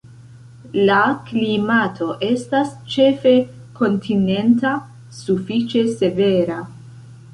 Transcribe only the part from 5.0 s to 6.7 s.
sufiĉe severa.